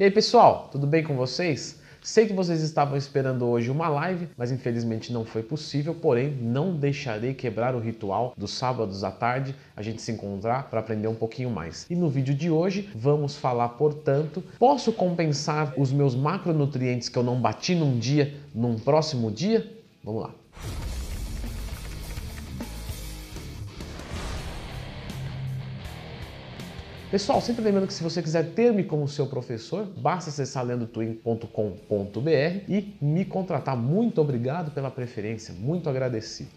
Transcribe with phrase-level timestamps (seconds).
[0.00, 1.78] E aí pessoal, tudo bem com vocês?
[2.02, 6.74] Sei que vocês estavam esperando hoje uma live, mas infelizmente não foi possível, porém não
[6.74, 11.14] deixarei quebrar o ritual dos sábados à tarde a gente se encontrar para aprender um
[11.14, 11.84] pouquinho mais.
[11.90, 17.22] E no vídeo de hoje vamos falar, portanto, posso compensar os meus macronutrientes que eu
[17.22, 19.70] não bati num dia num próximo dia?
[20.02, 20.30] Vamos lá.
[27.10, 31.50] Pessoal, sempre lembrando que se você quiser ter-me como seu professor, basta acessar lendotwin.com.br
[32.68, 33.76] e me contratar.
[33.76, 36.50] Muito obrigado pela preferência, muito agradecido.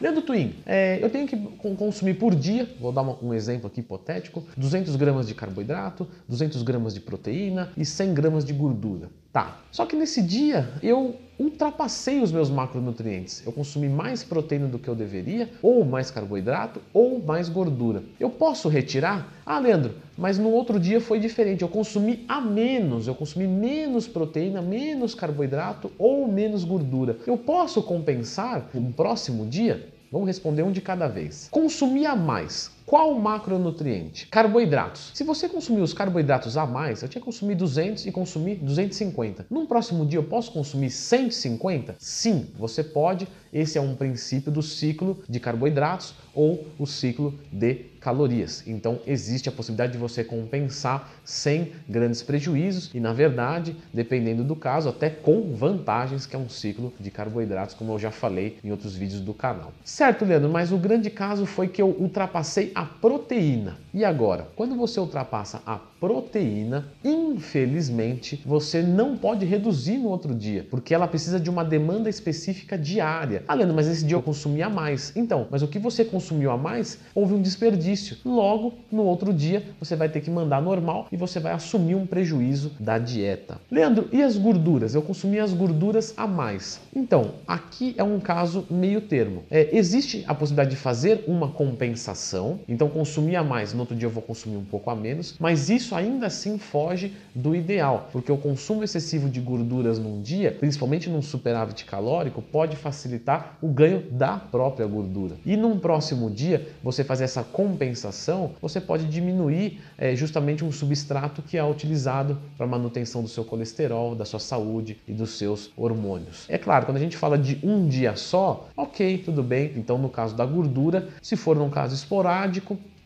[0.00, 1.36] Lendo Twin, é, eu tenho que
[1.76, 6.62] consumir por dia, vou dar uma, um exemplo aqui hipotético, 200 gramas de carboidrato, 200
[6.62, 9.10] gramas de proteína e 100 gramas de gordura.
[9.34, 13.42] Tá, só que nesse dia eu ultrapassei os meus macronutrientes.
[13.44, 18.04] Eu consumi mais proteína do que eu deveria, ou mais carboidrato, ou mais gordura.
[18.20, 19.26] Eu posso retirar?
[19.44, 21.62] Ah, Leandro, mas no outro dia foi diferente.
[21.62, 27.18] Eu consumi a menos, eu consumi menos proteína, menos carboidrato ou menos gordura.
[27.26, 29.88] Eu posso compensar no próximo dia?
[30.12, 31.48] Vamos responder um de cada vez.
[31.50, 32.70] Consumir a mais.
[32.86, 34.26] Qual macronutriente?
[34.26, 35.10] Carboidratos.
[35.14, 39.46] Se você consumir os carboidratos a mais, eu tinha que consumir 200 e consumir 250.
[39.48, 41.96] Num próximo dia eu posso consumir 150?
[41.98, 43.26] Sim, você pode.
[43.50, 48.62] Esse é um princípio do ciclo de carboidratos ou o ciclo de calorias.
[48.66, 54.54] Então existe a possibilidade de você compensar sem grandes prejuízos e, na verdade, dependendo do
[54.54, 58.70] caso, até com vantagens, que é um ciclo de carboidratos, como eu já falei em
[58.70, 59.72] outros vídeos do canal.
[59.82, 63.78] Certo, Leandro, mas o grande caso foi que eu ultrapassei a proteína.
[63.92, 70.66] E agora, quando você ultrapassa a proteína, infelizmente, você não pode reduzir no outro dia,
[70.68, 73.42] porque ela precisa de uma demanda específica diária.
[73.48, 75.16] Ah, Leandro, mas esse dia eu consumi a mais.
[75.16, 78.18] Então, mas o que você consumiu a mais, houve um desperdício.
[78.24, 82.04] Logo, no outro dia, você vai ter que mandar normal e você vai assumir um
[82.04, 83.60] prejuízo da dieta.
[83.70, 84.94] Leandro, e as gorduras?
[84.94, 86.80] Eu consumi as gorduras a mais.
[86.94, 89.44] Então, aqui é um caso meio termo.
[89.50, 94.06] É, existe a possibilidade de fazer uma compensação, então consumir a mais, no outro dia
[94.06, 98.30] eu vou consumir um pouco a menos, mas isso ainda assim foge do ideal, porque
[98.30, 104.02] o consumo excessivo de gorduras num dia, principalmente num superávit calórico, pode facilitar o ganho
[104.10, 105.36] da própria gordura.
[105.44, 111.42] E num próximo dia, você fazer essa compensação, você pode diminuir é, justamente um substrato
[111.42, 116.44] que é utilizado para manutenção do seu colesterol, da sua saúde e dos seus hormônios.
[116.48, 119.72] É claro, quando a gente fala de um dia só, ok, tudo bem.
[119.76, 122.53] Então, no caso da gordura, se for num caso esporádico,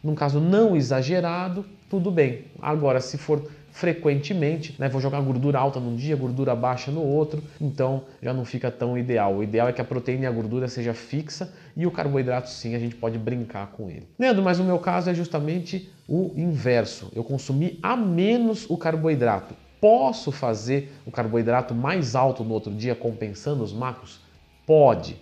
[0.02, 2.44] num caso não exagerado, tudo bem.
[2.60, 7.42] Agora, se for frequentemente, né, vou jogar gordura alta num dia, gordura baixa no outro,
[7.60, 9.36] então já não fica tão ideal.
[9.36, 12.74] O ideal é que a proteína e a gordura seja fixa e o carboidrato sim,
[12.74, 14.08] a gente pode brincar com ele.
[14.18, 17.12] Leandro, mas no meu caso é justamente o inverso.
[17.14, 19.54] Eu consumi a menos o carboidrato.
[19.80, 24.20] Posso fazer o carboidrato mais alto no outro dia compensando os macros?
[24.66, 25.16] Pode.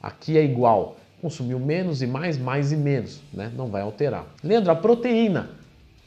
[0.00, 0.96] Aqui é igual.
[1.20, 3.50] Consumiu menos e mais, mais e menos, né?
[3.56, 4.26] Não vai alterar.
[4.42, 5.58] Leandro, a proteína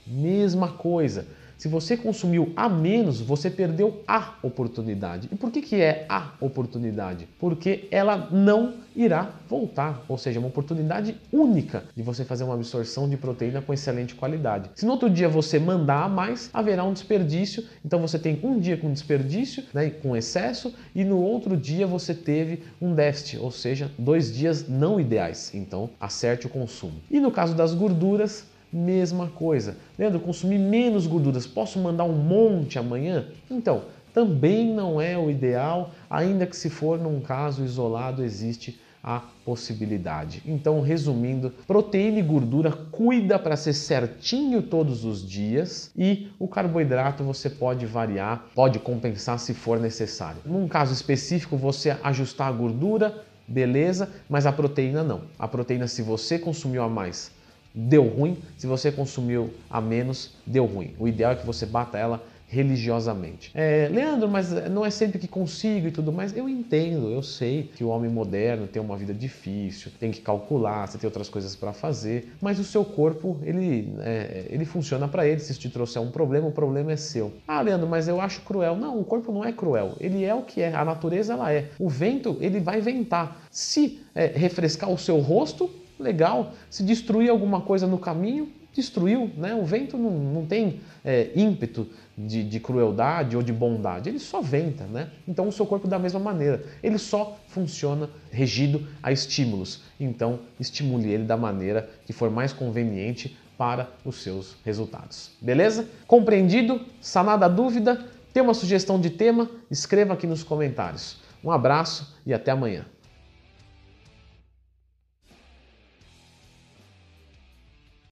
[0.05, 1.25] Mesma coisa.
[1.61, 5.29] Se você consumiu a menos, você perdeu a oportunidade.
[5.31, 7.27] E por que, que é a oportunidade?
[7.37, 13.07] Porque ela não irá voltar, ou seja, uma oportunidade única de você fazer uma absorção
[13.07, 14.71] de proteína com excelente qualidade.
[14.73, 17.63] Se no outro dia você mandar a mais, haverá um desperdício.
[17.85, 22.15] Então você tem um dia com desperdício, né, com excesso, e no outro dia você
[22.15, 25.51] teve um déficit, ou seja, dois dias não ideais.
[25.53, 26.99] Então acerte o consumo.
[27.11, 29.77] E no caso das gorduras, mesma coisa.
[29.97, 33.25] Leandro, consumir menos gorduras, posso mandar um monte amanhã?
[33.49, 33.83] Então,
[34.13, 40.43] também não é o ideal, ainda que se for num caso isolado existe a possibilidade.
[40.45, 47.23] Então, resumindo, proteína e gordura cuida para ser certinho todos os dias e o carboidrato
[47.23, 50.41] você pode variar, pode compensar se for necessário.
[50.45, 55.21] Num caso específico, você ajustar a gordura, beleza, mas a proteína não.
[55.39, 57.31] A proteína se você consumiu a mais
[57.73, 60.93] deu ruim, se você consumiu a menos, deu ruim.
[60.99, 62.21] O ideal é que você bata ela
[62.51, 63.49] religiosamente.
[63.55, 66.35] É, Leandro, mas não é sempre que consigo e tudo mais.
[66.35, 70.85] Eu entendo, eu sei que o homem moderno tem uma vida difícil, tem que calcular,
[70.85, 75.25] você tem outras coisas para fazer, mas o seu corpo, ele, é, ele funciona para
[75.25, 75.39] ele.
[75.39, 77.31] Se isso te trouxer um problema, o problema é seu.
[77.47, 78.75] Ah, Leandro, mas eu acho cruel.
[78.75, 79.95] Não, o corpo não é cruel.
[80.01, 80.75] Ele é o que é.
[80.75, 81.69] A natureza, ela é.
[81.79, 83.47] O vento, ele vai ventar.
[83.49, 85.69] Se é, refrescar o seu rosto,
[86.01, 86.53] legal.
[86.69, 89.53] Se destruir alguma coisa no caminho, destruiu, né?
[89.53, 91.87] O vento não, não tem é, ímpeto
[92.17, 95.09] de, de, crueldade ou de bondade, ele só venta, né?
[95.27, 99.81] Então o seu corpo da mesma maneira, ele só funciona regido a estímulos.
[99.99, 105.31] Então estimule ele da maneira que for mais conveniente para os seus resultados.
[105.41, 105.87] Beleza?
[106.07, 106.81] Compreendido?
[106.99, 108.05] Sanada a dúvida?
[108.33, 109.49] Tem uma sugestão de tema?
[109.69, 111.17] Escreva aqui nos comentários.
[111.43, 112.85] Um abraço e até amanhã.